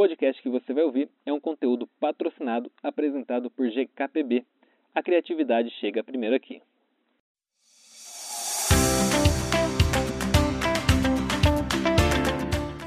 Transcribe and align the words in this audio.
podcast 0.00 0.42
que 0.42 0.48
você 0.48 0.72
vai 0.72 0.82
ouvir 0.82 1.10
é 1.26 1.30
um 1.30 1.38
conteúdo 1.38 1.86
patrocinado 2.00 2.72
apresentado 2.82 3.50
por 3.50 3.68
GKPB. 3.68 4.46
A 4.94 5.02
criatividade 5.02 5.68
chega 5.78 6.02
primeiro 6.02 6.34
aqui. 6.34 6.62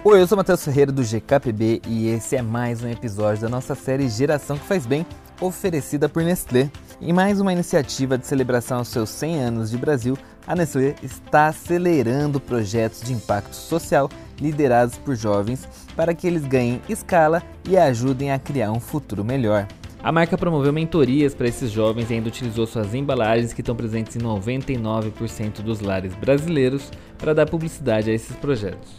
Oi, 0.04 0.20
eu 0.20 0.26
sou 0.26 0.36
Matheus 0.36 0.65
Ferreira 0.65 0.91
do 0.91 1.04
GKPB 1.04 1.84
e 1.88 2.07
esse 2.07 2.36
é 2.36 2.41
mais 2.41 2.84
um 2.84 2.89
episódio 2.89 3.43
da 3.43 3.50
nossa 3.50 3.75
série 3.75 4.09
Geração 4.09 4.57
que 4.57 4.66
Faz 4.66 4.88
Bem, 4.88 5.05
oferecida 5.39 6.09
por 6.09 6.23
Nestlé. 6.23 6.71
Em 7.00 7.14
mais 7.14 7.39
uma 7.39 7.54
iniciativa 7.54 8.18
de 8.18 8.25
celebração 8.25 8.80
aos 8.80 8.88
seus 8.88 9.09
100 9.09 9.39
anos 9.39 9.70
de 9.70 9.77
Brasil, 9.77 10.18
a 10.48 10.55
Nestlé 10.55 10.95
está 11.04 11.45
acelerando 11.45 12.39
projetos 12.39 13.04
de 13.04 13.14
impacto 13.14 13.54
social 13.54 14.09
liderados 14.44 14.98
por 14.98 15.16
jovens 15.16 15.68
para 15.96 16.14
que 16.14 16.28
eles 16.28 16.46
ganhem 16.46 16.82
escala 16.89 17.42
e 17.68 17.78
ajudem 17.78 18.32
a 18.32 18.38
criar 18.38 18.71
um 18.71 18.80
futuro 18.80 19.24
melhor. 19.24 19.68
A 20.04 20.11
marca 20.11 20.38
promoveu 20.38 20.74
mentorias 20.74 21.33
para 21.33 21.47
esses 21.47 21.71
jovens 21.71 22.10
e 22.10 22.16
ainda 22.16 22.28
utilizou 22.28 22.68
suas 22.68 22.93
embalagens 22.93 23.54
que 23.54 23.61
estão 23.61 23.74
presentes 23.74 24.18
em 24.18 24.19
99% 24.19 25.61
dos 25.61 25.79
lares 25.79 26.14
brasileiros 26.14 26.92
para 27.18 27.33
dar 27.33 27.50
publicidade 27.50 28.11
a 28.11 28.14
esses 28.14 28.36
projetos. 28.36 28.92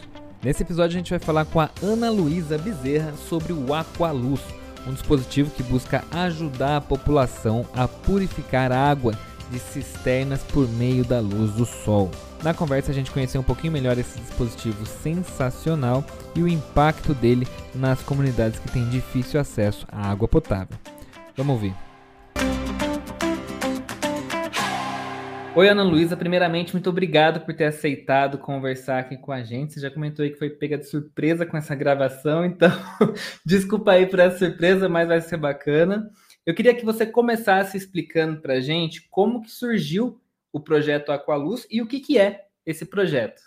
Nesse 0.43 0.63
episódio 0.63 0.95
a 0.95 0.97
gente 0.97 1.11
vai 1.11 1.19
falar 1.19 1.45
com 1.45 1.59
a 1.59 1.69
Ana 1.81 2.09
Luísa 2.09 2.57
Bezerra 2.57 3.13
sobre 3.29 3.53
o 3.53 3.71
Aqualuz, 3.71 4.41
um 4.87 4.93
dispositivo 4.93 5.51
que 5.51 5.61
busca 5.61 6.03
ajudar 6.11 6.77
a 6.77 6.81
população 6.81 7.67
a 7.75 7.87
purificar 7.87 8.71
água 8.71 9.13
de 9.49 9.59
cisternas 9.59 10.43
por 10.43 10.67
meio 10.67 11.03
da 11.03 11.19
luz 11.19 11.51
do 11.51 11.65
sol. 11.65 12.11
Na 12.43 12.53
conversa 12.53 12.91
a 12.91 12.93
gente 12.93 13.11
conheceu 13.11 13.41
um 13.41 13.43
pouquinho 13.43 13.73
melhor 13.73 13.97
esse 13.97 14.19
dispositivo 14.19 14.85
sensacional 14.85 16.03
e 16.35 16.41
o 16.41 16.47
impacto 16.47 17.13
dele 17.13 17.47
nas 17.73 18.01
comunidades 18.01 18.59
que 18.59 18.71
têm 18.71 18.87
difícil 18.89 19.39
acesso 19.39 19.85
à 19.91 20.09
água 20.09 20.27
potável. 20.27 20.77
Vamos 21.35 21.53
ouvir. 21.53 21.75
Oi, 25.55 25.69
Ana 25.69 25.83
Luísa. 25.83 26.17
Primeiramente, 26.17 26.73
muito 26.73 26.89
obrigado 26.89 27.39
por 27.39 27.55
ter 27.55 27.63
aceitado 27.63 28.37
conversar 28.37 28.99
aqui 28.99 29.15
com 29.15 29.31
a 29.31 29.41
gente. 29.41 29.73
Você 29.73 29.79
já 29.79 29.89
comentou 29.89 30.23
aí 30.23 30.31
que 30.31 30.37
foi 30.37 30.49
pega 30.49 30.77
de 30.77 30.85
surpresa 30.85 31.45
com 31.45 31.55
essa 31.55 31.73
gravação, 31.73 32.43
então 32.43 32.69
desculpa 33.45 33.93
aí 33.93 34.05
por 34.05 34.19
essa 34.19 34.37
surpresa, 34.37 34.89
mas 34.89 35.07
vai 35.07 35.21
ser 35.21 35.37
bacana. 35.37 36.11
Eu 36.45 36.53
queria 36.53 36.75
que 36.75 36.85
você 36.85 37.05
começasse 37.05 37.75
explicando 37.75 38.41
para 38.41 38.55
a 38.55 38.61
gente 38.61 39.07
como 39.09 39.41
que 39.41 39.49
surgiu 39.49 40.21
o 40.53 40.59
projeto 40.59 41.11
Aqualuz 41.11 41.65
e 41.69 41.81
o 41.81 41.87
que, 41.87 41.99
que 41.99 42.17
é 42.17 42.45
esse 42.65 42.85
projeto. 42.85 43.41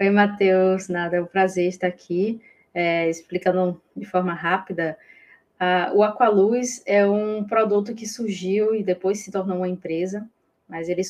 Oi, 0.00 0.10
Matheus. 0.10 0.88
Nada, 0.88 1.16
é 1.16 1.22
um 1.22 1.26
prazer 1.26 1.68
estar 1.68 1.86
aqui 1.86 2.40
é, 2.74 3.08
explicando 3.08 3.80
de 3.96 4.04
forma 4.04 4.34
rápida. 4.34 4.96
Uh, 5.60 5.96
o 5.96 6.02
Aqualuz 6.02 6.82
é 6.86 7.06
um 7.06 7.44
produto 7.44 7.94
que 7.94 8.06
surgiu 8.06 8.74
e 8.74 8.82
depois 8.82 9.20
se 9.20 9.30
tornou 9.30 9.58
uma 9.58 9.68
empresa 9.68 10.28
mas 10.72 10.88
ele, 10.88 11.02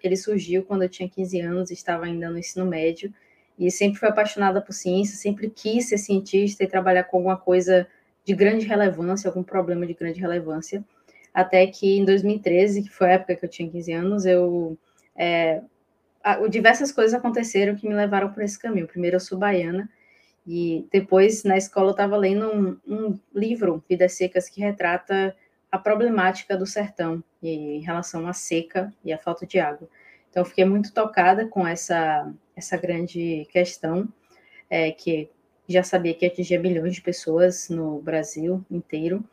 ele 0.00 0.16
surgiu 0.16 0.62
quando 0.62 0.82
eu 0.82 0.88
tinha 0.88 1.08
15 1.08 1.40
anos, 1.40 1.70
estava 1.72 2.04
ainda 2.04 2.30
no 2.30 2.38
ensino 2.38 2.64
médio, 2.64 3.12
e 3.58 3.68
sempre 3.68 3.98
fui 3.98 4.08
apaixonada 4.08 4.62
por 4.62 4.72
ciência, 4.72 5.16
sempre 5.16 5.50
quis 5.50 5.88
ser 5.88 5.98
cientista 5.98 6.62
e 6.62 6.68
trabalhar 6.68 7.02
com 7.02 7.16
alguma 7.16 7.36
coisa 7.36 7.88
de 8.24 8.34
grande 8.34 8.66
relevância, 8.66 9.28
algum 9.28 9.42
problema 9.42 9.86
de 9.86 9.94
grande 9.94 10.20
relevância, 10.20 10.84
até 11.32 11.66
que 11.66 11.98
em 11.98 12.04
2013, 12.04 12.82
que 12.82 12.90
foi 12.90 13.08
a 13.08 13.12
época 13.12 13.36
que 13.36 13.44
eu 13.44 13.48
tinha 13.48 13.70
15 13.70 13.92
anos, 13.92 14.26
eu 14.26 14.78
é, 15.16 15.62
diversas 16.48 16.92
coisas 16.92 17.14
aconteceram 17.14 17.74
que 17.74 17.88
me 17.88 17.94
levaram 17.94 18.32
por 18.32 18.42
esse 18.42 18.58
caminho. 18.58 18.86
Primeiro, 18.86 19.16
eu 19.16 19.20
sou 19.20 19.38
baiana, 19.38 19.88
e 20.46 20.86
depois, 20.92 21.44
na 21.44 21.56
escola, 21.56 21.88
eu 21.88 21.92
estava 21.92 22.16
lendo 22.16 22.46
um, 22.46 22.78
um 22.86 23.18
livro, 23.34 23.82
Vidas 23.88 24.12
Secas, 24.12 24.48
que 24.48 24.60
retrata 24.60 25.36
a 25.70 25.78
problemática 25.78 26.56
do 26.56 26.66
sertão 26.66 27.22
em 27.42 27.80
relação 27.80 28.26
à 28.26 28.32
seca 28.32 28.92
e 29.04 29.12
à 29.12 29.18
falta 29.18 29.46
de 29.46 29.58
água. 29.58 29.88
Então, 30.28 30.44
fiquei 30.44 30.64
muito 30.64 30.92
tocada 30.92 31.46
com 31.46 31.66
essa, 31.66 32.32
essa 32.56 32.76
grande 32.76 33.46
questão, 33.50 34.08
é, 34.68 34.90
que 34.90 35.30
já 35.68 35.82
sabia 35.82 36.14
que 36.14 36.26
atingia 36.26 36.60
milhões 36.60 36.94
de 36.94 37.00
pessoas 37.00 37.68
no 37.68 38.00
Brasil 38.00 38.64
inteiro. 38.70 39.24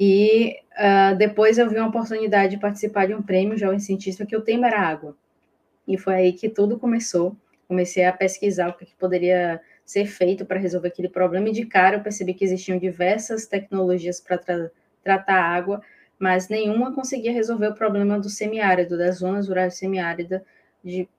E 0.00 0.56
uh, 0.72 1.16
depois 1.16 1.58
eu 1.58 1.68
vi 1.68 1.76
uma 1.76 1.88
oportunidade 1.88 2.54
de 2.54 2.60
participar 2.60 3.06
de 3.06 3.14
um 3.14 3.22
prêmio 3.22 3.58
Jovem 3.58 3.80
Cientista, 3.80 4.24
que 4.24 4.36
o 4.36 4.40
tema 4.40 4.66
era 4.68 4.80
água. 4.80 5.16
E 5.86 5.98
foi 5.98 6.14
aí 6.14 6.32
que 6.32 6.48
tudo 6.48 6.78
começou. 6.78 7.36
Comecei 7.66 8.04
a 8.04 8.12
pesquisar 8.12 8.68
o 8.68 8.74
que, 8.74 8.86
poderia 8.98 9.60
ser 9.84 10.06
feito 10.06 10.44
para 10.44 10.58
resolver 10.58 10.88
aquele 10.88 11.08
problema, 11.08 11.48
e 11.48 11.52
de 11.52 11.64
cara 11.64 11.96
eu 11.96 12.02
percebi 12.02 12.34
que 12.34 12.44
existiam 12.44 12.78
diversas 12.78 13.46
tecnologias 13.46 14.20
para 14.20 14.36
tra 14.36 14.70
tratar 15.02 15.40
água, 15.40 15.80
mas 16.18 16.48
nenhuma 16.48 16.92
conseguia 16.94 17.32
resolver 17.32 17.68
o 17.68 17.74
problema 17.74 18.18
do 18.18 18.28
semiárido, 18.28 18.98
das 18.98 19.18
zonas 19.18 19.48
rurais 19.48 19.74
semiáridas, 19.74 20.42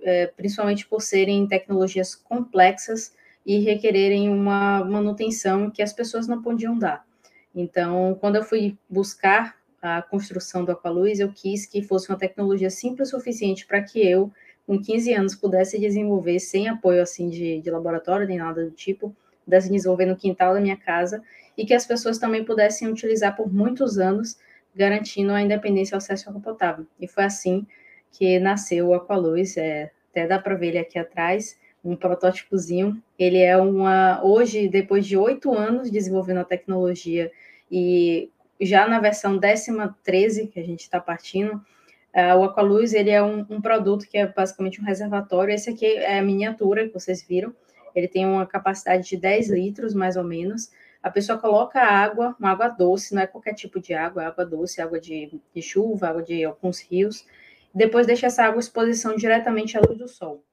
é, 0.04 0.28
principalmente 0.28 0.86
por 0.86 1.02
serem 1.02 1.48
tecnologias 1.48 2.14
complexas 2.14 3.14
e 3.45 3.59
requererem 3.59 4.29
uma 4.29 4.83
manutenção 4.83 5.69
que 5.69 5.81
as 5.81 5.94
pessoas 5.94 6.27
não 6.27 6.41
podiam 6.41 6.77
dar. 6.77 7.05
Então, 7.53 8.17
quando 8.19 8.35
eu 8.35 8.44
fui 8.44 8.77
buscar 8.89 9.57
a 9.81 10.01
construção 10.01 10.66
do 10.66 10.72
Aqualuz, 10.72 11.19
eu 11.19 11.31
quis 11.31 11.66
que 11.66 11.81
fosse 11.81 12.09
uma 12.09 12.17
tecnologia 12.17 12.69
simples 12.69 13.09
o 13.09 13.17
suficiente 13.17 13.66
para 13.66 13.81
que 13.81 14.00
eu, 14.00 14.31
com 14.67 14.79
15 14.79 15.13
anos, 15.13 15.35
pudesse 15.35 15.79
desenvolver 15.79 16.39
sem 16.39 16.67
apoio 16.67 17.01
assim 17.01 17.29
de, 17.29 17.59
de 17.61 17.72
laboratório 17.72 18.27
nem 18.27 18.38
nada 18.38 18.66
do 18.66 18.72
tipo, 18.72 19.16
pudesse 19.44 19.69
desenvolver 19.69 20.06
no 20.06 20.16
quintal 20.16 20.53
da 20.53 20.61
minha 20.61 20.77
casa 20.77 21.23
e 21.57 21.66
que 21.66 21.73
as 21.73 21.85
pessoas 21.85 22.17
também 22.17 22.44
pudessem 22.44 22.88
utilizar 22.88 23.35
por 23.35 23.51
muitos 23.51 23.97
anos, 23.97 24.38
garantindo 24.75 25.33
a 25.33 25.41
independência 25.41 25.95
ao 25.95 25.97
acesso 25.97 26.27
à 26.27 26.31
água 26.31 26.41
potável. 26.41 26.85
E 27.00 27.07
foi 27.07 27.23
assim 27.23 27.66
que 28.11 28.39
nasceu 28.39 28.88
o 28.88 28.94
Aqualuz, 28.94 29.57
é, 29.57 29.91
até 30.11 30.27
dá 30.27 30.39
para 30.39 30.56
ver 30.56 30.67
ele 30.67 30.79
aqui 30.79 31.00
atrás, 31.00 31.57
um 31.84 31.95
protótipozinho. 31.95 33.01
Ele 33.17 33.38
é 33.38 33.57
uma, 33.57 34.23
hoje, 34.23 34.67
depois 34.67 35.06
de 35.06 35.17
oito 35.17 35.53
anos 35.53 35.90
desenvolvendo 35.90 36.40
a 36.40 36.45
tecnologia 36.45 37.31
e 37.72 38.29
já 38.59 38.88
na 38.88 39.00
versão 39.00 39.38
décima 39.38 39.97
13 40.03 40.47
que 40.47 40.59
a 40.59 40.63
gente 40.63 40.81
está 40.81 41.00
partindo, 41.00 41.53
uh, 41.53 42.38
o 42.38 42.44
Aqualuz 42.44 42.94
ele 42.94 43.09
é 43.09 43.23
um, 43.23 43.45
um, 43.50 43.62
produto 43.62 44.07
que 44.07 44.18
é 44.18 44.28
basicamente 44.28 44.81
um 44.81 44.85
reservatório. 44.85 45.53
Esse 45.53 45.69
aqui 45.69 45.85
é 45.85 46.19
a 46.19 46.23
miniatura 46.23 46.88
que 46.88 46.94
vocês 46.94 47.25
viram. 47.25 47.53
Ele 47.95 48.07
tem 48.07 48.25
uma 48.25 48.45
capacidade 48.45 49.07
de 49.07 49.18
10 49.18 49.50
litros, 49.50 49.94
mais 49.94 50.16
ou 50.16 50.23
menos, 50.23 50.69
a 51.01 51.09
pessoa 51.09 51.38
coloca 51.38 51.79
água, 51.79 52.35
uma 52.38 52.51
água 52.51 52.68
doce, 52.68 53.16
não 53.16 53.22
é 53.22 53.28
qualquer 53.28 53.53
tipo 53.53 53.79
de 53.79 53.94
água, 53.94 54.23
é 54.23 54.25
água 54.28 54.45
doce, 54.45 54.81
água 54.81 55.00
de, 55.00 55.39
de 55.53 55.62
chuva, 55.62 56.09
água 56.09 56.22
de 56.22 56.44
alguns 56.44 56.81
rios, 56.81 57.25
depois 57.73 58.06
deixa 58.06 58.28
essa 58.28 58.44
água 58.44 58.57
em 58.57 58.59
exposição 58.59 59.16
diretamente 59.16 59.78
à 59.78 59.81
luz 59.81 59.97
do 59.97 60.07
sol. 60.07 60.44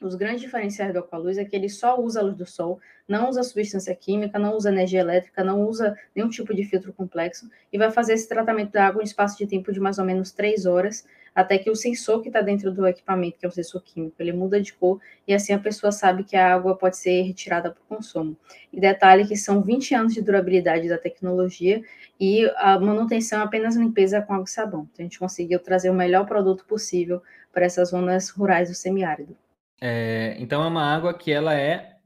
Os 0.00 0.14
grandes 0.14 0.40
diferenciais 0.40 0.94
do 0.94 1.00
Aqualuz 1.00 1.36
é 1.36 1.44
que 1.44 1.54
ele 1.54 1.68
só 1.68 2.00
usa 2.00 2.20
a 2.20 2.22
luz 2.22 2.34
do 2.34 2.46
sol, 2.46 2.80
não 3.06 3.28
usa 3.28 3.42
substância 3.42 3.94
química, 3.94 4.38
não 4.38 4.56
usa 4.56 4.70
energia 4.70 5.00
elétrica, 5.00 5.44
não 5.44 5.66
usa 5.66 5.94
nenhum 6.16 6.30
tipo 6.30 6.54
de 6.54 6.64
filtro 6.64 6.90
complexo 6.90 7.50
e 7.70 7.76
vai 7.76 7.90
fazer 7.90 8.14
esse 8.14 8.26
tratamento 8.26 8.72
da 8.72 8.86
água 8.86 9.02
em 9.02 9.04
espaço 9.04 9.36
de 9.36 9.46
tempo 9.46 9.70
de 9.70 9.78
mais 9.78 9.98
ou 9.98 10.04
menos 10.06 10.32
três 10.32 10.64
horas, 10.64 11.06
até 11.34 11.58
que 11.58 11.68
o 11.68 11.76
sensor 11.76 12.22
que 12.22 12.28
está 12.28 12.40
dentro 12.40 12.72
do 12.72 12.86
equipamento, 12.86 13.38
que 13.38 13.44
é 13.44 13.48
o 13.48 13.52
sensor 13.52 13.82
químico, 13.82 14.16
ele 14.18 14.32
muda 14.32 14.58
de 14.58 14.72
cor 14.72 14.98
e 15.28 15.34
assim 15.34 15.52
a 15.52 15.58
pessoa 15.58 15.92
sabe 15.92 16.24
que 16.24 16.34
a 16.34 16.54
água 16.54 16.74
pode 16.74 16.96
ser 16.96 17.20
retirada 17.20 17.70
para 17.70 17.82
o 17.82 17.96
consumo. 17.96 18.34
E 18.72 18.80
detalhe 18.80 19.28
que 19.28 19.36
são 19.36 19.60
20 19.60 19.94
anos 19.94 20.14
de 20.14 20.22
durabilidade 20.22 20.88
da 20.88 20.96
tecnologia 20.96 21.82
e 22.18 22.50
a 22.56 22.80
manutenção 22.80 23.40
é 23.40 23.44
apenas 23.44 23.76
limpeza 23.76 24.22
com 24.22 24.32
água 24.32 24.46
e 24.46 24.50
sabão. 24.50 24.88
Então 24.90 25.04
a 25.04 25.06
gente 25.06 25.18
conseguiu 25.18 25.58
trazer 25.58 25.90
o 25.90 25.94
melhor 25.94 26.24
produto 26.24 26.64
possível 26.64 27.22
para 27.52 27.66
essas 27.66 27.90
zonas 27.90 28.30
rurais 28.30 28.70
do 28.70 28.74
semiárido. 28.74 29.36
É, 29.80 30.36
então 30.38 30.62
é 30.62 30.66
uma 30.66 30.84
água 30.84 31.14
que 31.14 31.32
ela 31.32 31.54
é 31.54 31.96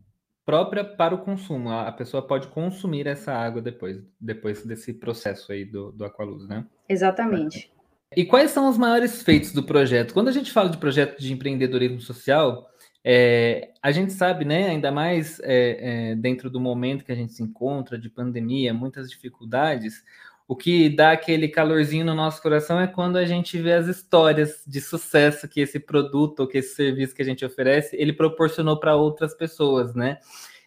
própria 0.45 0.85
para 0.85 1.15
o 1.15 1.19
consumo. 1.19 1.71
A 1.71 1.91
pessoa 1.91 2.27
pode 2.27 2.49
consumir 2.49 3.07
essa 3.07 3.33
água 3.33 3.61
depois, 3.61 4.03
depois 4.21 4.65
desse 4.65 4.93
processo 4.93 5.51
aí 5.53 5.65
do, 5.65 5.91
do 5.93 6.05
Aqualuz, 6.05 6.47
né? 6.47 6.67
Exatamente. 6.89 7.73
E 8.17 8.25
quais 8.25 8.51
são 8.51 8.69
os 8.69 8.79
maiores 8.79 9.23
feitos 9.23 9.53
do 9.53 9.63
projeto? 9.63 10.15
Quando 10.15 10.29
a 10.29 10.33
gente 10.33 10.53
fala 10.53 10.69
de 10.69 10.77
projeto 10.77 11.19
de 11.19 11.33
empreendedorismo 11.33 12.01
social, 12.01 12.69
é, 13.03 13.73
a 13.83 13.91
gente 13.91 14.13
sabe, 14.13 14.45
né, 14.45 14.69
ainda 14.69 14.93
mais 14.93 15.41
é, 15.41 16.13
é, 16.13 16.15
dentro 16.15 16.49
do 16.49 16.61
momento 16.61 17.05
que 17.05 17.13
a 17.13 17.17
gente 17.17 17.33
se 17.33 17.43
encontra, 17.43 17.99
de 17.99 18.09
pandemia, 18.09 18.73
muitas 18.73 19.11
dificuldades, 19.11 20.05
o 20.47 20.55
que 20.55 20.91
dá 20.91 21.13
aquele 21.13 21.49
calorzinho 21.49 22.05
no 22.05 22.15
nosso 22.15 22.43
coração 22.43 22.79
é 22.79 22.87
quando 22.87 23.17
a 23.17 23.25
gente 23.25 23.59
vê 23.59 23.73
as 23.73 23.87
histórias 23.87 24.63
de 24.67 24.81
sucesso 24.81 25.49
que 25.49 25.61
esse 25.61 25.81
produto 25.81 26.41
ou 26.41 26.47
que 26.47 26.59
esse 26.59 26.75
serviço 26.75 27.15
que 27.15 27.23
a 27.23 27.25
gente 27.25 27.45
oferece, 27.45 27.97
ele 27.97 28.13
proporcionou 28.13 28.79
para 28.79 28.95
outras 28.95 29.35
pessoas, 29.35 29.95
né? 29.95 30.19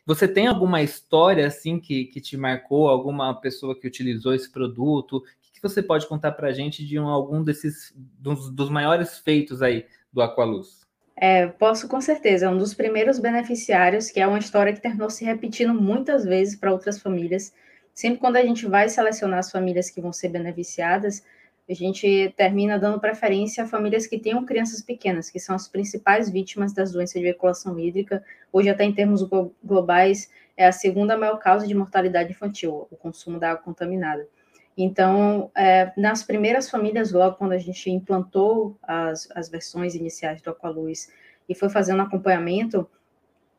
Você 0.05 0.27
tem 0.27 0.47
alguma 0.47 0.81
história 0.81 1.45
assim 1.45 1.79
que, 1.79 2.05
que 2.05 2.21
te 2.21 2.37
marcou, 2.37 2.87
alguma 2.87 3.39
pessoa 3.39 3.77
que 3.77 3.85
utilizou 3.85 4.33
esse 4.33 4.49
produto, 4.49 5.21
que 5.53 5.61
você 5.61 5.81
pode 5.83 6.07
contar 6.07 6.31
para 6.31 6.47
a 6.47 6.53
gente 6.53 6.85
de 6.85 6.99
um, 6.99 7.07
algum 7.07 7.43
desses 7.43 7.93
dos, 7.95 8.49
dos, 8.49 8.69
maiores 8.69 9.19
feitos 9.19 9.61
aí 9.61 9.85
do 10.11 10.21
Aqualuz? 10.21 10.87
É, 11.15 11.47
posso 11.47 11.87
com 11.87 11.99
certeza, 11.99 12.45
é 12.45 12.49
um 12.49 12.57
dos 12.57 12.73
primeiros 12.73 13.19
beneficiários, 13.19 14.09
que 14.09 14.19
é 14.19 14.27
uma 14.27 14.37
história 14.37 14.71
que 14.71 14.81
terminou 14.81 15.09
se 15.09 15.25
repetindo 15.25 15.73
muitas 15.73 16.23
vezes 16.23 16.55
para 16.55 16.71
outras 16.71 16.99
famílias. 16.99 17.53
Sempre 17.97 18.19
quando 18.19 18.35
a 18.35 18.43
gente 18.43 18.67
vai 18.67 18.87
selecionar 18.89 19.39
as 19.39 19.49
famílias 19.49 19.89
que 19.89 19.99
vão 19.99 20.13
ser 20.13 20.29
beneficiadas, 20.29 21.25
a 21.67 21.73
gente 21.73 22.31
termina 22.37 22.77
dando 22.77 22.99
preferência 22.99 23.63
a 23.63 23.67
famílias 23.67 24.05
que 24.05 24.19
tenham 24.19 24.45
crianças 24.45 24.83
pequenas, 24.83 25.31
que 25.31 25.39
são 25.39 25.55
as 25.55 25.67
principais 25.67 26.29
vítimas 26.29 26.71
das 26.71 26.91
doenças 26.91 27.15
de 27.15 27.23
veiculação 27.23 27.79
hídrica. 27.79 28.23
Hoje, 28.53 28.69
até 28.69 28.83
em 28.83 28.93
termos 28.93 29.27
globais, 29.63 30.29
é 30.55 30.67
a 30.67 30.71
segunda 30.71 31.17
maior 31.17 31.39
causa 31.39 31.65
de 31.65 31.73
mortalidade 31.73 32.29
infantil, 32.29 32.87
o 32.91 32.95
consumo 32.95 33.39
da 33.39 33.49
água 33.49 33.63
contaminada. 33.63 34.27
Então, 34.77 35.49
é, 35.57 35.91
nas 35.97 36.21
primeiras 36.21 36.69
famílias, 36.69 37.11
logo 37.11 37.37
quando 37.37 37.53
a 37.53 37.57
gente 37.57 37.89
implantou 37.89 38.77
as, 38.83 39.27
as 39.33 39.49
versões 39.49 39.95
iniciais 39.95 40.39
do 40.39 40.51
Aqualuz 40.51 41.11
e 41.49 41.55
foi 41.55 41.67
fazendo 41.67 42.03
acompanhamento, 42.03 42.87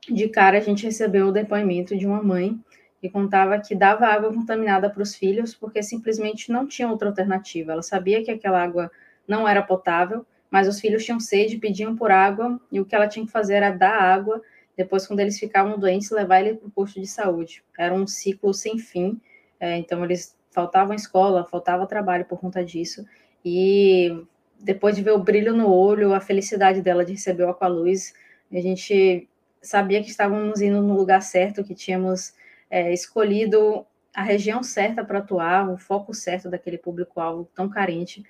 de 0.09 0.29
cara 0.29 0.59
a 0.59 0.61
gente 0.61 0.85
recebeu 0.85 1.27
o 1.27 1.33
depoimento 1.33 1.97
de 1.97 2.07
uma 2.07 2.23
mãe 2.23 2.57
que 3.01 3.09
contava 3.09 3.59
que 3.59 3.75
dava 3.75 4.07
água 4.07 4.33
contaminada 4.33 4.91
para 4.91 5.03
os 5.03 5.15
filhos 5.15 5.55
porque 5.55 5.83
simplesmente 5.83 6.51
não 6.51 6.67
tinha 6.67 6.89
outra 6.89 7.09
alternativa. 7.09 7.73
Ela 7.73 7.83
sabia 7.83 8.23
que 8.25 8.31
aquela 8.31 8.63
água 8.63 8.91
não 9.27 9.47
era 9.47 9.63
potável, 9.63 10.27
mas 10.51 10.67
os 10.67 10.81
filhos 10.81 11.05
tinham 11.05 11.21
sede, 11.21 11.59
pediam 11.59 11.95
por 11.95 12.11
água, 12.11 12.59
e 12.73 12.81
o 12.81 12.85
que 12.85 12.95
ela 12.95 13.07
tinha 13.07 13.25
que 13.25 13.33
fazer 13.33 13.55
era 13.55 13.71
dar 13.71 14.01
água, 14.01 14.43
depois, 14.77 15.07
quando 15.07 15.19
eles 15.19 15.39
ficavam 15.39 15.77
doentes, 15.77 16.11
levar 16.11 16.41
ele 16.41 16.57
para 16.57 16.69
o 16.69 16.71
posto 16.71 17.01
de 17.01 17.07
saúde. 17.07 17.65
Era 17.77 17.93
um 17.93 18.07
ciclo 18.07 18.55
sem 18.55 18.79
fim, 18.79 19.21
é, 19.59 19.77
então 19.77 20.05
eles 20.05 20.37
faltava 20.53 20.95
escola, 20.95 21.45
faltava 21.45 21.85
trabalho 21.87 22.25
por 22.25 22.39
conta 22.39 22.65
disso. 22.65 23.05
E 23.45 24.25
depois 24.59 24.95
de 24.95 25.03
ver 25.03 25.11
o 25.11 25.19
brilho 25.19 25.53
no 25.53 25.69
olho, 25.69 26.15
a 26.15 26.21
felicidade 26.21 26.81
dela 26.81 27.05
de 27.05 27.13
receber 27.13 27.43
o 27.43 27.51
Aqualuz, 27.51 28.15
a 28.53 28.61
gente 28.61 29.29
sabia 29.61 30.01
que 30.01 30.11
estávamos 30.11 30.61
indo 30.61 30.81
no 30.81 30.95
lugar 30.95 31.23
certo, 31.23 31.65
que 31.65 31.75
tínhamos 31.75 32.33
é, 32.71 32.93
escolhido 32.93 33.85
a 34.15 34.23
região 34.23 34.63
certa 34.63 35.05
para 35.05 35.19
atuar, 35.19 35.71
o 35.71 35.77
foco 35.77 36.13
certo 36.13 36.51
daquele 36.51 36.79
público-alvo 36.79 37.49
tão 37.55 37.69
carente 37.69 38.25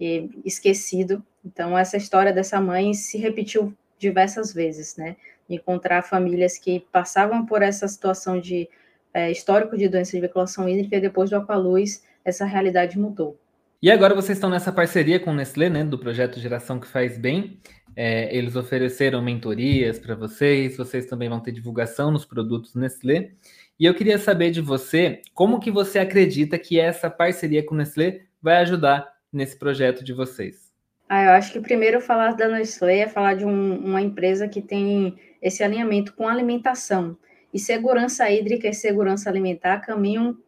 e 0.00 0.30
esquecido. 0.44 1.22
Então, 1.44 1.76
essa 1.76 1.96
história 1.96 2.32
dessa 2.32 2.60
mãe 2.60 2.94
se 2.94 3.18
repetiu 3.18 3.74
diversas 3.98 4.52
vezes, 4.52 4.96
né? 4.96 5.16
Encontrar 5.48 6.02
famílias 6.02 6.58
que 6.58 6.80
passavam 6.90 7.44
por 7.44 7.62
essa 7.62 7.86
situação 7.86 8.40
de 8.40 8.68
é, 9.12 9.30
histórico 9.30 9.76
de 9.76 9.88
doença 9.88 10.12
de 10.12 10.20
veiculação 10.20 10.68
hídrica 10.68 10.96
e 10.96 11.00
depois 11.00 11.30
do 11.30 11.36
Aqualuz, 11.36 12.02
essa 12.24 12.44
realidade 12.44 12.98
mudou. 12.98 13.38
E 13.80 13.90
agora 13.90 14.14
vocês 14.14 14.38
estão 14.38 14.48
nessa 14.48 14.72
parceria 14.72 15.20
com 15.20 15.30
o 15.30 15.34
Nestlé, 15.34 15.68
né, 15.68 15.84
do 15.84 15.98
projeto 15.98 16.40
Geração 16.40 16.80
que 16.80 16.86
Faz 16.86 17.18
Bem. 17.18 17.60
É, 17.94 18.34
eles 18.34 18.56
ofereceram 18.56 19.22
mentorias 19.22 19.98
para 19.98 20.14
vocês, 20.14 20.76
vocês 20.76 21.06
também 21.06 21.28
vão 21.28 21.38
ter 21.38 21.52
divulgação 21.52 22.10
nos 22.10 22.24
produtos 22.24 22.74
Nestlé. 22.74 23.32
E 23.78 23.86
eu 23.86 23.94
queria 23.94 24.18
saber 24.18 24.52
de 24.52 24.60
você, 24.60 25.20
como 25.34 25.58
que 25.58 25.70
você 25.70 25.98
acredita 25.98 26.56
que 26.58 26.78
essa 26.78 27.10
parceria 27.10 27.64
com 27.64 27.74
o 27.74 27.78
Nestlé 27.78 28.20
vai 28.40 28.58
ajudar 28.58 29.12
nesse 29.32 29.58
projeto 29.58 30.04
de 30.04 30.12
vocês? 30.12 30.72
Ah, 31.08 31.24
eu 31.24 31.30
acho 31.30 31.52
que 31.52 31.60
primeiro 31.60 32.00
falar 32.00 32.36
da 32.36 32.48
Nestlé 32.48 33.00
é 33.00 33.08
falar 33.08 33.34
de 33.34 33.44
um, 33.44 33.76
uma 33.78 34.00
empresa 34.00 34.46
que 34.46 34.62
tem 34.62 35.18
esse 35.42 35.64
alinhamento 35.64 36.14
com 36.14 36.28
alimentação. 36.28 37.16
E 37.52 37.58
segurança 37.58 38.30
hídrica 38.30 38.68
e 38.68 38.74
segurança 38.74 39.28
alimentar 39.28 39.80
caminham 39.80 40.38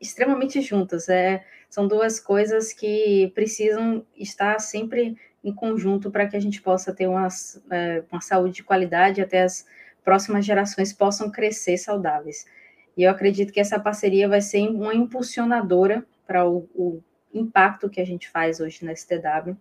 extremamente 0.00 0.60
juntas. 0.60 1.08
É, 1.08 1.44
são 1.68 1.88
duas 1.88 2.20
coisas 2.20 2.72
que 2.72 3.32
precisam 3.34 4.06
estar 4.16 4.60
sempre 4.60 5.16
em 5.42 5.52
conjunto 5.52 6.08
para 6.08 6.28
que 6.28 6.36
a 6.36 6.40
gente 6.40 6.62
possa 6.62 6.94
ter 6.94 7.08
uma, 7.08 7.26
é, 7.70 8.04
uma 8.12 8.20
saúde 8.20 8.54
de 8.54 8.62
qualidade 8.62 9.20
até 9.20 9.42
as 9.42 9.66
próximas 10.04 10.44
gerações 10.44 10.92
possam 10.92 11.30
crescer 11.30 11.76
saudáveis. 11.76 12.46
E 12.96 13.02
eu 13.02 13.10
acredito 13.10 13.52
que 13.52 13.60
essa 13.60 13.78
parceria 13.78 14.28
vai 14.28 14.40
ser 14.40 14.68
uma 14.68 14.94
impulsionadora 14.94 16.04
para 16.26 16.48
o, 16.48 16.68
o 16.74 17.02
impacto 17.32 17.88
que 17.88 18.00
a 18.00 18.04
gente 18.04 18.28
faz 18.28 18.60
hoje 18.60 18.84
na 18.84 18.94
STW 18.94 19.56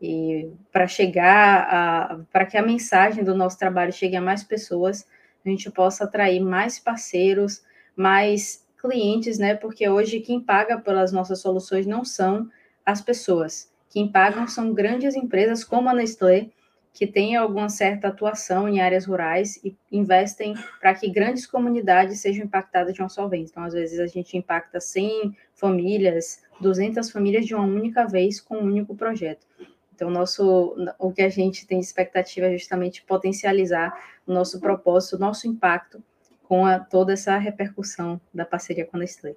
e 0.00 0.50
para 0.72 0.86
chegar 0.86 2.20
para 2.32 2.46
que 2.46 2.56
a 2.56 2.62
mensagem 2.62 3.24
do 3.24 3.34
nosso 3.34 3.58
trabalho 3.58 3.92
chegue 3.92 4.16
a 4.16 4.20
mais 4.20 4.44
pessoas 4.44 5.04
a 5.44 5.48
gente 5.48 5.70
possa 5.70 6.04
atrair 6.04 6.40
mais 6.40 6.78
parceiros, 6.78 7.62
mais 7.96 8.66
clientes, 8.80 9.38
né? 9.38 9.54
Porque 9.54 9.88
hoje 9.88 10.20
quem 10.20 10.40
paga 10.40 10.78
pelas 10.78 11.12
nossas 11.12 11.40
soluções 11.40 11.86
não 11.86 12.04
são 12.04 12.48
as 12.84 13.00
pessoas. 13.00 13.70
Quem 13.90 14.10
pagam 14.10 14.46
são 14.46 14.72
grandes 14.72 15.14
empresas 15.14 15.64
como 15.64 15.88
a 15.88 15.94
Nestlé, 15.94 16.50
que 16.92 17.06
têm 17.06 17.36
alguma 17.36 17.68
certa 17.68 18.08
atuação 18.08 18.68
em 18.68 18.80
áreas 18.80 19.06
rurais 19.06 19.56
e 19.64 19.76
investem 19.90 20.54
para 20.80 20.94
que 20.94 21.08
grandes 21.08 21.46
comunidades 21.46 22.20
sejam 22.20 22.44
impactadas 22.44 22.94
de 22.94 23.00
uma 23.00 23.08
só 23.08 23.28
vez. 23.28 23.50
Então, 23.50 23.62
às 23.62 23.72
vezes, 23.72 24.00
a 24.00 24.06
gente 24.06 24.36
impacta 24.36 24.80
100 24.80 25.36
famílias, 25.54 26.42
200 26.60 27.10
famílias 27.10 27.46
de 27.46 27.54
uma 27.54 27.64
única 27.64 28.06
vez 28.06 28.40
com 28.40 28.56
um 28.56 28.64
único 28.64 28.94
projeto. 28.94 29.46
Então, 29.94 30.10
nosso, 30.10 30.76
o 30.98 31.12
que 31.12 31.22
a 31.22 31.28
gente 31.28 31.66
tem 31.66 31.80
expectativa 31.80 32.46
é 32.46 32.56
justamente 32.56 33.02
potencializar 33.02 33.92
o 34.26 34.32
nosso 34.32 34.60
propósito, 34.60 35.16
o 35.16 35.18
nosso 35.18 35.48
impacto 35.48 36.02
com 36.44 36.64
a, 36.64 36.78
toda 36.78 37.12
essa 37.12 37.36
repercussão 37.36 38.20
da 38.32 38.44
parceria 38.44 38.86
com 38.86 38.96
a 38.96 39.00
Nestlé. 39.00 39.34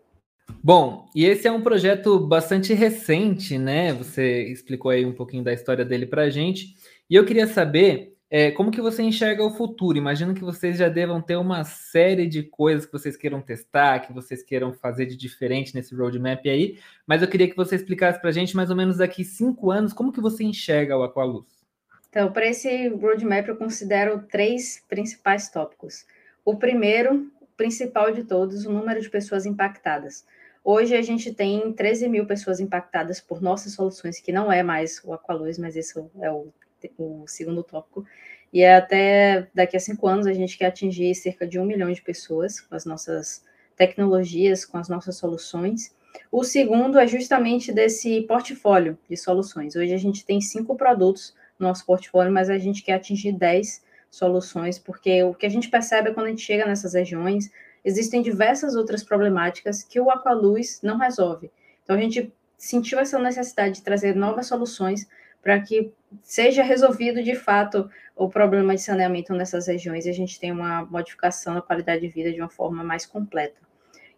Bom, 0.63 1.09
e 1.15 1.25
esse 1.25 1.48
é 1.48 1.51
um 1.51 1.62
projeto 1.62 2.19
bastante 2.19 2.74
recente, 2.74 3.57
né? 3.57 3.94
Você 3.94 4.44
explicou 4.44 4.92
aí 4.92 5.06
um 5.06 5.13
pouquinho 5.13 5.44
da 5.44 5.53
história 5.53 5.83
dele 5.83 6.06
para 6.06 6.24
a 6.24 6.30
gente. 6.30 6.75
E 7.12 7.16
eu 7.16 7.25
queria 7.25 7.46
saber 7.46 8.16
é, 8.30 8.52
como 8.52 8.72
que 8.72 8.80
você 8.80 9.04
enxerga 9.04 9.44
o 9.44 9.52
futuro? 9.52 9.98
Imagino 9.98 10.34
que 10.34 10.40
vocês 10.40 10.78
já 10.78 10.88
devam 10.88 11.22
ter 11.22 11.36
uma 11.36 11.66
série 11.66 12.25
de 12.25 12.42
coisas 12.42 12.86
que 12.86 12.94
vocês 12.94 13.18
queiram 13.18 13.42
testar, 13.42 14.00
que 14.00 14.13
vocês 14.13 14.42
queiram 14.42 14.72
fazer 14.72 15.06
de 15.06 15.18
diferente 15.18 15.75
nesse 15.75 15.94
roadmap 15.94 16.40
aí, 16.48 16.80
mas 17.06 17.22
eu 17.22 17.28
queria 17.28 17.50
que 17.50 17.58
você 17.58 17.75
explicasse 17.75 18.18
para 18.22 18.30
a 18.30 18.31
gente, 18.31 18.56
mais 18.56 18.69
ou 18.69 18.78
menos 18.78 18.96
daqui 18.96 19.25
cinco 19.25 19.72
anos, 19.72 19.92
como 19.92 20.13
que 20.13 20.22
você 20.22 20.46
enxerga 20.46 20.98
o 20.98 21.04
Aqualuz? 21.04 21.66
Então, 22.08 22.31
para 22.31 22.48
esse 22.48 22.88
roadmap, 22.88 23.46
eu 23.46 23.58
considero 23.58 24.24
três 24.30 24.81
principais 24.88 25.50
tópicos. 25.50 26.06
O 26.46 26.56
primeiro, 26.56 27.30
principal 27.58 28.13
de 28.13 28.24
todos, 28.24 28.66
o 28.66 28.72
número 28.72 29.02
de 29.02 29.10
pessoas 29.10 29.46
impactadas. 29.46 30.25
Hoje 30.63 30.96
a 30.96 31.02
gente 31.02 31.34
tem 31.34 31.74
13 31.74 32.08
mil 32.08 32.25
pessoas 32.25 32.62
impactadas 32.62 33.19
por 33.19 33.42
nossas 33.42 33.74
soluções, 33.74 34.22
que 34.22 34.31
não 34.31 34.50
é 34.50 34.63
mais 34.63 35.02
o 35.04 35.12
Aqualuz, 35.12 35.58
mas 35.58 35.75
esse 35.75 36.00
é 36.22 36.31
o 36.31 36.54
o 36.98 37.25
segundo 37.28 37.63
tópico. 37.63 38.06
E 38.54 38.62
é 38.62 38.75
até 38.75 39.48
daqui 39.54 39.78
a 39.78 39.80
cinco 39.80 40.07
anos 40.07 40.28
a 40.28 40.33
gente 40.33 40.57
quer 40.57 40.68
atingir 40.68 41.16
cerca 41.16 41.48
de 41.48 41.60
um 41.60 41.66
milhão 41.66 41.92
de 41.92 42.01
pessoas 42.01 42.60
com 42.60 42.75
as 42.75 42.86
nossas 42.86 43.44
tecnologias, 43.75 44.66
com 44.66 44.78
as 44.78 44.89
nossas 44.89 45.16
soluções. 45.18 45.95
O 46.31 46.44
segundo 46.44 47.00
é 47.00 47.08
justamente 47.08 47.72
desse 47.72 48.22
portfólio 48.24 48.98
de 49.10 49.15
soluções. 49.15 49.75
Hoje 49.75 49.94
a 49.94 49.98
gente 49.98 50.25
tem 50.25 50.41
cinco 50.41 50.75
produtos 50.75 51.34
no 51.58 51.67
nosso 51.67 51.86
portfólio, 51.86 52.32
mas 52.32 52.50
a 52.50 52.58
gente 52.58 52.84
quer 52.84 52.94
atingir 52.94 53.32
dez 53.32 53.84
soluções, 54.10 54.77
porque 54.77 55.24
o 55.24 55.34
que 55.34 55.46
a 55.46 55.50
gente 55.50 55.70
percebe 55.70 56.10
é 56.10 56.13
quando 56.13 56.25
a 56.25 56.29
gente 56.29 56.41
chega 56.41 56.65
nessas 56.65 56.94
regiões, 56.94 57.50
existem 57.84 58.22
diversas 58.22 58.75
outras 58.75 59.03
problemáticas 59.03 59.84
que 59.84 60.00
o 60.00 60.10
Aqualuz 60.12 60.82
não 60.84 60.98
resolve. 60.98 61.50
Então 61.84 61.96
a 61.96 62.00
gente 62.00 62.32
sentiu 62.58 63.00
essa 63.00 63.17
necessidade 63.17 63.75
de 63.75 63.82
trazer 63.82 64.15
novas 64.15 64.48
soluções 64.48 65.08
para 65.41 65.60
que 65.60 65.91
seja 66.21 66.63
resolvido 66.63 67.24
de 67.24 67.36
fato 67.36 67.89
o 68.15 68.29
problema 68.29 68.75
de 68.75 68.81
saneamento 68.81 69.33
nessas 69.33 69.67
regiões 69.67 70.05
e 70.05 70.10
a 70.10 70.13
gente 70.13 70.39
tenha 70.39 70.53
uma 70.53 70.86
modificação 70.86 71.55
da 71.55 71.62
qualidade 71.62 72.01
de 72.01 72.07
vida 72.07 72.31
de 72.31 72.39
uma 72.39 72.50
forma 72.50 72.83
mais 72.83 73.05
completa. 73.05 73.60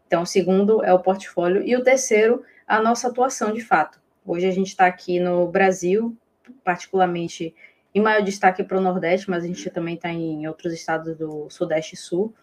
Então, 0.06 0.24
o 0.24 0.25
segundo 0.25 0.84
é 0.84 0.94
o 0.94 1.00
portfólio 1.00 1.63
e 1.63 1.75
o 1.75 1.84
terceiro, 1.84 2.44
a 2.68 2.82
nossa 2.82 3.08
atuação 3.08 3.53
de 3.53 3.62
fato. 3.62 4.01
Hoje 4.25 4.46
a 4.46 4.51
gente 4.51 4.68
está 4.68 4.86
aqui 4.86 5.20
no 5.20 5.48
Brasil, 5.48 6.15
particularmente 6.63 7.56
em 7.96 8.01
maior 8.01 8.22
destaque 8.22 8.63
para 8.63 8.77
o 8.77 8.82
Nordeste, 8.82 9.30
mas 9.30 9.44
a 9.44 9.48
gente 9.48 9.70
também 9.70 9.96
está 9.96 10.10
em 10.10 10.48
outros 10.48 10.74
estados 10.74 11.15
do 11.15 11.50
Sudeste 11.50 11.96
e 11.96 11.98
Sul. 11.98 12.34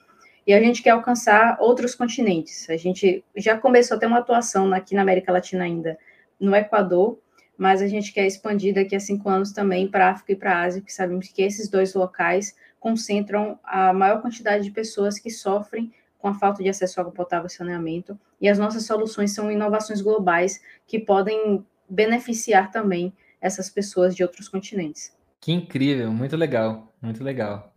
E 0.47 0.55
a 0.55 0.61
gente 0.61 0.83
quer 0.83 0.91
alcançar 0.91 1.59
outros 1.61 1.95
continentes. 1.95 2.69
A 2.71 2.77
gente 2.77 3.25
já 3.37 3.59
começou 3.59 3.97
a 3.97 4.01
ter 4.01 4.07
uma 4.07 4.19
atuação 4.19 4.73
aqui 4.73 4.95
na 4.95 5.03
América 5.03 5.33
Latina 5.33 5.65
ainda, 5.65 5.99
no 6.39 6.55
Equador, 6.55 7.19
mas 7.61 7.83
a 7.83 7.87
gente 7.87 8.11
quer 8.11 8.27
expandir 8.27 8.75
daqui 8.75 8.97
a 8.97 9.01
cinco 9.01 9.29
anos 9.29 9.53
também 9.53 9.87
para 9.87 10.07
a 10.07 10.13
África 10.13 10.33
e 10.33 10.37
para 10.37 10.55
a 10.55 10.63
Ásia, 10.63 10.81
porque 10.81 10.95
sabemos 10.95 11.29
que 11.29 11.43
esses 11.43 11.69
dois 11.69 11.93
locais 11.93 12.57
concentram 12.81 13.61
a 13.63 13.93
maior 13.93 14.23
quantidade 14.23 14.65
de 14.65 14.71
pessoas 14.71 15.19
que 15.19 15.29
sofrem 15.29 15.93
com 16.19 16.29
a 16.29 16.33
falta 16.33 16.63
de 16.63 16.71
acesso 16.71 16.99
à 16.99 17.03
água 17.03 17.13
potável 17.13 17.49
e 17.49 17.51
saneamento, 17.51 18.19
e 18.41 18.49
as 18.49 18.59
nossas 18.59 18.87
soluções 18.87 19.35
são 19.35 19.53
inovações 19.53 20.01
globais 20.01 20.59
que 20.87 20.99
podem 20.99 21.63
beneficiar 21.87 22.71
também 22.71 23.13
essas 23.43 23.69
pessoas 23.69 24.17
de 24.17 24.23
outros 24.23 24.49
continentes. 24.49 25.15
Que 25.39 25.53
incrível, 25.53 26.11
muito 26.11 26.39
legal, 26.39 26.91
muito 27.03 27.23
legal. 27.23 27.75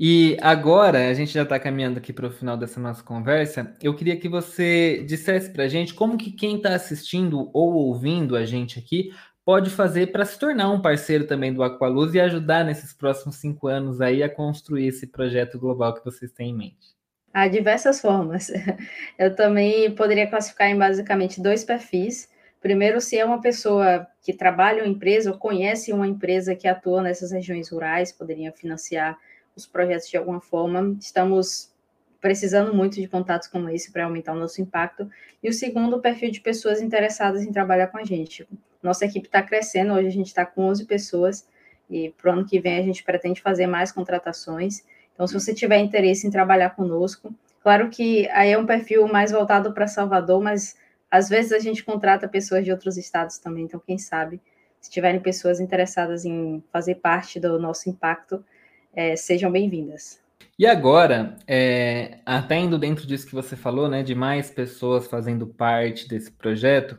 E 0.00 0.36
agora, 0.40 1.08
a 1.08 1.12
gente 1.12 1.32
já 1.32 1.42
está 1.42 1.58
caminhando 1.58 1.98
aqui 1.98 2.12
para 2.12 2.28
o 2.28 2.30
final 2.30 2.56
dessa 2.56 2.78
nossa 2.78 3.02
conversa, 3.02 3.76
eu 3.82 3.96
queria 3.96 4.16
que 4.16 4.28
você 4.28 5.02
dissesse 5.04 5.50
para 5.50 5.64
a 5.64 5.68
gente 5.68 5.92
como 5.92 6.16
que 6.16 6.30
quem 6.30 6.58
está 6.58 6.72
assistindo 6.72 7.50
ou 7.52 7.74
ouvindo 7.74 8.36
a 8.36 8.44
gente 8.44 8.78
aqui 8.78 9.10
pode 9.44 9.70
fazer 9.70 10.12
para 10.12 10.24
se 10.24 10.38
tornar 10.38 10.70
um 10.70 10.80
parceiro 10.80 11.26
também 11.26 11.52
do 11.52 11.64
Aqualuz 11.64 12.14
e 12.14 12.20
ajudar 12.20 12.64
nesses 12.64 12.92
próximos 12.92 13.36
cinco 13.36 13.66
anos 13.66 14.00
aí 14.00 14.22
a 14.22 14.28
construir 14.28 14.86
esse 14.86 15.04
projeto 15.04 15.58
global 15.58 15.92
que 15.92 16.04
vocês 16.04 16.30
têm 16.30 16.50
em 16.50 16.56
mente? 16.56 16.94
Há 17.34 17.48
diversas 17.48 18.00
formas. 18.00 18.52
Eu 19.18 19.34
também 19.34 19.90
poderia 19.96 20.28
classificar 20.28 20.68
em 20.68 20.78
basicamente 20.78 21.42
dois 21.42 21.64
perfis. 21.64 22.28
Primeiro, 22.60 23.00
se 23.00 23.18
é 23.18 23.24
uma 23.24 23.40
pessoa 23.40 24.06
que 24.22 24.32
trabalha 24.32 24.78
em 24.78 24.82
uma 24.82 24.88
empresa 24.92 25.32
ou 25.32 25.38
conhece 25.38 25.92
uma 25.92 26.06
empresa 26.06 26.54
que 26.54 26.68
atua 26.68 27.02
nessas 27.02 27.32
regiões 27.32 27.68
rurais, 27.68 28.12
poderia 28.12 28.52
financiar 28.52 29.18
os 29.58 29.66
projetos 29.66 30.08
de 30.08 30.16
alguma 30.16 30.40
forma. 30.40 30.96
Estamos 31.00 31.70
precisando 32.20 32.74
muito 32.74 33.00
de 33.00 33.06
contatos 33.06 33.48
como 33.48 33.68
esse 33.68 33.92
para 33.92 34.04
aumentar 34.04 34.32
o 34.32 34.38
nosso 34.38 34.60
impacto. 34.60 35.10
E 35.42 35.48
o 35.48 35.52
segundo, 35.52 35.96
o 35.96 36.00
perfil 36.00 36.30
de 36.30 36.40
pessoas 36.40 36.80
interessadas 36.80 37.42
em 37.42 37.52
trabalhar 37.52 37.88
com 37.88 37.98
a 37.98 38.04
gente. 38.04 38.46
Nossa 38.82 39.04
equipe 39.04 39.26
está 39.26 39.42
crescendo, 39.42 39.92
hoje 39.94 40.08
a 40.08 40.12
gente 40.12 40.26
está 40.26 40.46
com 40.46 40.66
11 40.66 40.84
pessoas 40.86 41.46
e 41.90 42.10
para 42.10 42.30
o 42.30 42.32
ano 42.32 42.44
que 42.46 42.60
vem 42.60 42.78
a 42.78 42.82
gente 42.82 43.02
pretende 43.02 43.40
fazer 43.40 43.66
mais 43.66 43.90
contratações. 43.90 44.84
Então, 45.14 45.26
se 45.26 45.34
você 45.34 45.52
tiver 45.52 45.78
interesse 45.78 46.26
em 46.26 46.30
trabalhar 46.30 46.70
conosco, 46.70 47.34
claro 47.62 47.88
que 47.90 48.28
aí 48.30 48.52
é 48.52 48.58
um 48.58 48.66
perfil 48.66 49.08
mais 49.08 49.32
voltado 49.32 49.72
para 49.72 49.88
Salvador, 49.88 50.40
mas 50.40 50.76
às 51.10 51.28
vezes 51.28 51.52
a 51.52 51.58
gente 51.58 51.82
contrata 51.82 52.28
pessoas 52.28 52.64
de 52.64 52.70
outros 52.70 52.96
estados 52.96 53.38
também, 53.38 53.64
então 53.64 53.80
quem 53.84 53.98
sabe, 53.98 54.40
se 54.80 54.90
tiverem 54.90 55.20
pessoas 55.20 55.58
interessadas 55.58 56.24
em 56.24 56.62
fazer 56.72 56.96
parte 56.96 57.40
do 57.40 57.58
nosso 57.58 57.88
impacto, 57.90 58.44
é, 58.98 59.14
sejam 59.14 59.48
bem-vindas. 59.48 60.18
E 60.58 60.66
agora, 60.66 61.36
é, 61.46 62.18
até 62.26 62.58
indo 62.58 62.76
dentro 62.76 63.06
disso 63.06 63.28
que 63.28 63.34
você 63.34 63.54
falou, 63.54 63.88
né, 63.88 64.02
de 64.02 64.12
mais 64.12 64.50
pessoas 64.50 65.06
fazendo 65.06 65.46
parte 65.46 66.08
desse 66.08 66.32
projeto, 66.32 66.98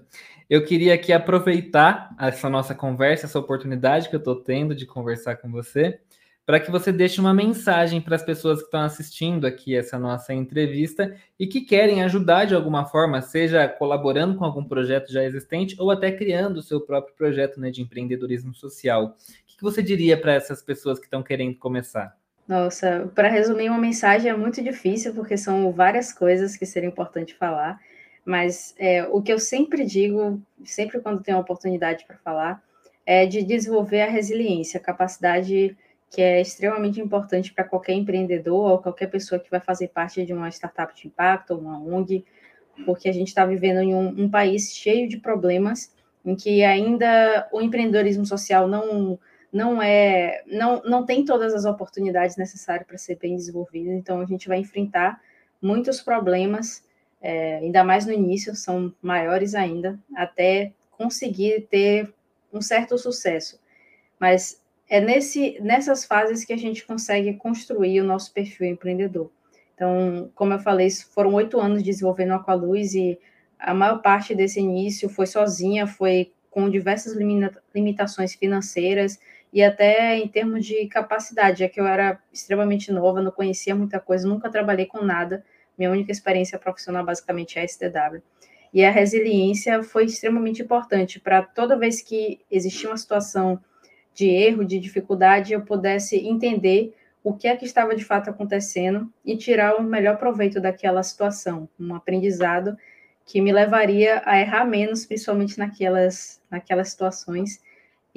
eu 0.49 0.63
queria 0.63 0.93
aqui 0.93 1.11
aproveitar 1.11 2.15
essa 2.17 2.49
nossa 2.49 2.73
conversa, 2.73 3.25
essa 3.25 3.37
oportunidade 3.37 4.07
que 4.07 4.15
eu 4.15 4.19
estou 4.19 4.37
tendo 4.37 4.73
de 4.73 4.85
conversar 4.85 5.35
com 5.35 5.51
você, 5.51 5.99
para 6.45 6.61
que 6.61 6.71
você 6.71 6.89
deixe 6.89 7.19
uma 7.19 7.33
mensagem 7.33 7.99
para 7.99 8.15
as 8.15 8.23
pessoas 8.23 8.59
que 8.59 8.65
estão 8.65 8.79
assistindo 8.79 9.45
aqui 9.45 9.75
essa 9.75 9.99
nossa 9.99 10.33
entrevista 10.33 11.13
e 11.37 11.45
que 11.45 11.59
querem 11.59 12.01
ajudar 12.01 12.45
de 12.45 12.55
alguma 12.55 12.85
forma, 12.85 13.21
seja 13.21 13.67
colaborando 13.67 14.37
com 14.37 14.45
algum 14.45 14.63
projeto 14.63 15.11
já 15.11 15.23
existente 15.25 15.75
ou 15.77 15.91
até 15.91 16.13
criando 16.13 16.57
o 16.57 16.63
seu 16.63 16.79
próprio 16.79 17.13
projeto 17.13 17.59
né, 17.59 17.69
de 17.69 17.81
empreendedorismo 17.81 18.55
social. 18.55 19.17
Que 19.59 19.63
você 19.63 19.83
diria 19.83 20.19
para 20.19 20.33
essas 20.33 20.61
pessoas 20.61 20.97
que 20.97 21.05
estão 21.05 21.21
querendo 21.21 21.55
começar? 21.57 22.17
Nossa, 22.47 23.11
para 23.13 23.27
resumir 23.27 23.69
uma 23.69 23.77
mensagem 23.77 24.31
é 24.31 24.35
muito 24.35 24.63
difícil, 24.63 25.13
porque 25.13 25.37
são 25.37 25.71
várias 25.71 26.13
coisas 26.13 26.55
que 26.55 26.65
seria 26.65 26.87
importante 26.87 27.35
falar, 27.35 27.79
mas 28.25 28.73
é, 28.79 29.03
o 29.03 29.21
que 29.21 29.31
eu 29.31 29.37
sempre 29.37 29.85
digo, 29.85 30.41
sempre 30.63 30.99
quando 30.99 31.21
tenho 31.21 31.37
oportunidade 31.37 32.05
para 32.05 32.17
falar, 32.17 32.63
é 33.05 33.25
de 33.25 33.43
desenvolver 33.43 34.01
a 34.01 34.09
resiliência, 34.09 34.79
a 34.79 34.83
capacidade 34.83 35.77
que 36.09 36.21
é 36.21 36.41
extremamente 36.41 37.01
importante 37.01 37.53
para 37.53 37.65
qualquer 37.65 37.93
empreendedor 37.93 38.71
ou 38.71 38.79
qualquer 38.79 39.07
pessoa 39.07 39.39
que 39.39 39.51
vai 39.51 39.59
fazer 39.59 39.89
parte 39.89 40.25
de 40.25 40.33
uma 40.33 40.49
startup 40.49 40.95
de 40.95 41.07
impacto 41.07 41.51
ou 41.51 41.59
uma 41.59 41.77
ONG, 41.79 42.23
porque 42.85 43.09
a 43.09 43.13
gente 43.13 43.27
está 43.27 43.45
vivendo 43.45 43.81
em 43.81 43.93
um, 43.93 44.23
um, 44.23 44.29
país 44.29 44.73
cheio 44.73 45.07
de 45.07 45.17
problemas 45.17 45.93
em 46.25 46.35
que 46.35 46.63
ainda 46.63 47.47
o 47.51 47.61
empreendedorismo 47.61 48.25
social 48.25 48.67
não 48.67 49.19
não 49.51 49.81
é 49.81 50.43
não, 50.47 50.81
não 50.83 51.05
tem 51.05 51.25
todas 51.25 51.53
as 51.53 51.65
oportunidades 51.65 52.37
necessárias 52.37 52.87
para 52.87 52.97
ser 52.97 53.15
bem 53.15 53.35
desenvolvido, 53.35 53.89
então 53.91 54.21
a 54.21 54.25
gente 54.25 54.47
vai 54.47 54.59
enfrentar 54.59 55.21
muitos 55.61 56.01
problemas, 56.01 56.83
é, 57.21 57.57
ainda 57.57 57.83
mais 57.83 58.05
no 58.05 58.13
início, 58.13 58.55
são 58.55 58.93
maiores 59.01 59.55
ainda, 59.55 59.99
até 60.15 60.71
conseguir 60.91 61.67
ter 61.69 62.13
um 62.53 62.61
certo 62.61 62.97
sucesso. 62.97 63.59
Mas 64.19 64.61
é 64.89 64.99
nesse, 64.99 65.59
nessas 65.61 66.05
fases 66.05 66.43
que 66.43 66.53
a 66.53 66.57
gente 66.57 66.85
consegue 66.85 67.33
construir 67.35 68.01
o 68.01 68.05
nosso 68.05 68.33
perfil 68.33 68.67
empreendedor. 68.67 69.29
Então, 69.75 70.29
como 70.35 70.53
eu 70.53 70.59
falei, 70.59 70.89
foram 70.91 71.33
oito 71.35 71.59
anos 71.59 71.83
desenvolvendo 71.83 72.33
Aqualuz 72.33 72.93
e 72.95 73.17
a 73.57 73.73
maior 73.73 74.01
parte 74.01 74.33
desse 74.33 74.59
início 74.59 75.07
foi 75.09 75.25
sozinha, 75.25 75.87
foi 75.87 76.31
com 76.49 76.69
diversas 76.69 77.15
limitações 77.73 78.33
financeiras 78.33 79.19
e 79.51 79.63
até 79.63 80.15
em 80.17 80.27
termos 80.27 80.65
de 80.65 80.85
capacidade, 80.87 81.59
já 81.59 81.69
que 81.69 81.79
eu 81.79 81.87
era 81.87 82.19
extremamente 82.31 82.91
nova, 82.91 83.21
não 83.21 83.31
conhecia 83.31 83.75
muita 83.75 83.99
coisa, 83.99 84.27
nunca 84.27 84.49
trabalhei 84.49 84.85
com 84.85 85.03
nada, 85.03 85.43
minha 85.77 85.89
única 85.89 86.11
experiência 86.11 86.59
profissional 86.59 87.03
basicamente 87.03 87.57
é 87.57 87.63
a 87.63 87.67
STW. 87.67 88.21
E 88.71 88.85
a 88.85 88.91
resiliência 88.91 89.81
foi 89.81 90.05
extremamente 90.05 90.61
importante 90.61 91.19
para 91.19 91.41
toda 91.41 91.77
vez 91.77 92.01
que 92.01 92.39
existia 92.51 92.89
uma 92.89 92.97
situação 92.97 93.59
de 94.13 94.27
erro, 94.27 94.65
de 94.65 94.79
dificuldade, 94.79 95.53
eu 95.53 95.61
pudesse 95.61 96.17
entender 96.17 96.93
o 97.23 97.33
que 97.33 97.47
é 97.47 97.55
que 97.55 97.65
estava 97.65 97.95
de 97.95 98.03
fato 98.03 98.29
acontecendo 98.29 99.11
e 99.25 99.35
tirar 99.35 99.75
o 99.75 99.83
melhor 99.83 100.17
proveito 100.17 100.59
daquela 100.59 101.01
situação, 101.03 101.67
um 101.79 101.95
aprendizado 101.95 102.77
que 103.25 103.41
me 103.41 103.51
levaria 103.51 104.21
a 104.25 104.39
errar 104.39 104.65
menos, 104.65 105.05
principalmente 105.05 105.57
naquelas, 105.57 106.41
naquelas 106.49 106.89
situações, 106.89 107.61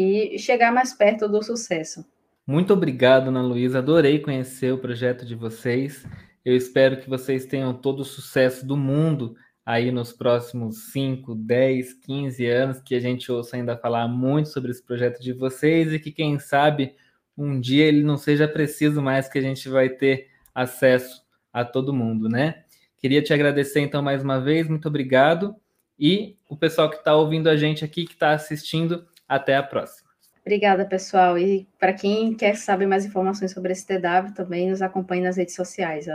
e 0.02 0.38
chegar 0.38 0.72
mais 0.72 0.92
perto 0.92 1.28
do 1.28 1.42
sucesso. 1.42 2.04
Muito 2.46 2.72
obrigado, 2.72 3.28
Ana 3.28 3.42
Luísa. 3.42 3.78
Adorei 3.78 4.18
conhecer 4.18 4.72
o 4.72 4.78
projeto 4.78 5.24
de 5.24 5.34
vocês. 5.34 6.04
Eu 6.44 6.56
espero 6.56 6.98
que 7.00 7.08
vocês 7.08 7.46
tenham 7.46 7.72
todo 7.72 8.00
o 8.00 8.04
sucesso 8.04 8.66
do 8.66 8.76
mundo 8.76 9.36
aí 9.64 9.92
nos 9.92 10.12
próximos 10.12 10.90
5, 10.92 11.36
10, 11.36 11.94
15 11.94 12.46
anos, 12.46 12.80
que 12.80 12.96
a 12.96 13.00
gente 13.00 13.30
ouça 13.30 13.56
ainda 13.56 13.76
falar 13.76 14.08
muito 14.08 14.48
sobre 14.48 14.72
esse 14.72 14.82
projeto 14.82 15.20
de 15.22 15.32
vocês 15.32 15.92
e 15.92 16.00
que, 16.00 16.10
quem 16.10 16.38
sabe, 16.38 16.96
um 17.38 17.60
dia 17.60 17.84
ele 17.84 18.02
não 18.02 18.16
seja 18.16 18.48
preciso 18.48 19.00
mais, 19.00 19.28
que 19.28 19.38
a 19.38 19.42
gente 19.42 19.68
vai 19.68 19.88
ter 19.88 20.28
acesso 20.52 21.22
a 21.52 21.64
todo 21.64 21.94
mundo, 21.94 22.28
né? 22.28 22.64
Queria 22.98 23.22
te 23.22 23.32
agradecer 23.32 23.80
então 23.80 24.02
mais 24.02 24.22
uma 24.22 24.40
vez, 24.40 24.68
muito 24.68 24.88
obrigado. 24.88 25.54
E 25.98 26.36
o 26.48 26.56
pessoal 26.56 26.90
que 26.90 26.96
está 26.96 27.14
ouvindo 27.14 27.48
a 27.48 27.56
gente 27.56 27.84
aqui, 27.84 28.04
que 28.04 28.14
está 28.14 28.32
assistindo, 28.32 29.06
até 29.34 29.56
a 29.56 29.62
próxima. 29.62 30.10
Obrigada, 30.40 30.84
pessoal. 30.84 31.38
E 31.38 31.66
para 31.78 31.92
quem 31.92 32.34
quer 32.34 32.56
saber 32.56 32.86
mais 32.86 33.04
informações 33.04 33.52
sobre 33.52 33.72
esse 33.72 33.86
TW, 33.86 34.34
também 34.34 34.70
nos 34.70 34.82
acompanhe 34.82 35.22
nas 35.22 35.36
redes 35.36 35.54
sociais. 35.54 36.06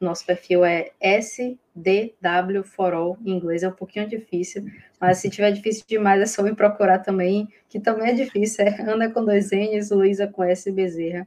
Nosso 0.00 0.26
perfil 0.26 0.64
é 0.64 0.90
SDW 1.00 2.64
for 2.64 2.92
All, 2.92 3.16
em 3.24 3.36
inglês 3.36 3.62
é 3.62 3.68
um 3.68 3.72
pouquinho 3.72 4.08
difícil, 4.08 4.66
mas 5.00 5.18
se 5.18 5.30
tiver 5.30 5.52
difícil 5.52 5.84
demais 5.86 6.20
é 6.20 6.26
só 6.26 6.42
me 6.42 6.56
procurar 6.56 6.98
também, 6.98 7.48
que 7.68 7.78
também 7.78 8.08
é 8.08 8.12
difícil, 8.12 8.64
é 8.64 8.82
Ana 8.82 9.08
com 9.08 9.24
dois 9.24 9.52
N's, 9.52 9.90
Luísa 9.92 10.26
com 10.26 10.42
S 10.42 10.70
Bezerra, 10.72 11.24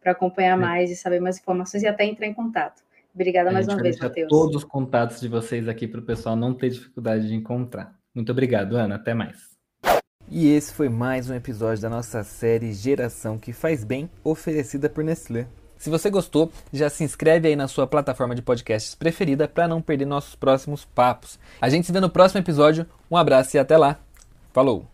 para 0.00 0.12
acompanhar 0.12 0.56
é. 0.56 0.60
mais 0.60 0.90
e 0.90 0.96
saber 0.96 1.20
mais 1.20 1.38
informações 1.38 1.82
e 1.82 1.86
até 1.86 2.06
entrar 2.06 2.26
em 2.26 2.32
contato. 2.32 2.82
Obrigada 3.14 3.52
mais 3.52 3.68
uma 3.68 3.76
vez, 3.76 3.98
Matheus. 3.98 4.28
todos 4.28 4.56
os 4.56 4.64
contatos 4.64 5.20
de 5.20 5.28
vocês 5.28 5.68
aqui 5.68 5.86
para 5.86 6.00
o 6.00 6.02
pessoal 6.02 6.34
não 6.34 6.54
ter 6.54 6.70
dificuldade 6.70 7.28
de 7.28 7.34
encontrar. 7.34 7.94
Muito 8.14 8.32
obrigado, 8.32 8.74
Ana. 8.74 8.94
Até 8.94 9.12
mais. 9.12 9.53
E 10.30 10.50
esse 10.50 10.72
foi 10.72 10.88
mais 10.88 11.28
um 11.28 11.34
episódio 11.34 11.82
da 11.82 11.90
nossa 11.90 12.22
série 12.24 12.72
Geração 12.72 13.38
que 13.38 13.52
Faz 13.52 13.84
Bem, 13.84 14.10
oferecida 14.22 14.88
por 14.88 15.04
Nestlé. 15.04 15.46
Se 15.76 15.90
você 15.90 16.08
gostou, 16.08 16.50
já 16.72 16.88
se 16.88 17.04
inscreve 17.04 17.48
aí 17.48 17.56
na 17.56 17.68
sua 17.68 17.86
plataforma 17.86 18.34
de 18.34 18.40
podcasts 18.40 18.94
preferida 18.94 19.46
para 19.46 19.68
não 19.68 19.82
perder 19.82 20.06
nossos 20.06 20.34
próximos 20.34 20.84
papos. 20.84 21.38
A 21.60 21.68
gente 21.68 21.86
se 21.86 21.92
vê 21.92 22.00
no 22.00 22.08
próximo 22.08 22.40
episódio. 22.40 22.86
Um 23.10 23.16
abraço 23.16 23.56
e 23.56 23.60
até 23.60 23.76
lá. 23.76 23.98
Falou! 24.52 24.93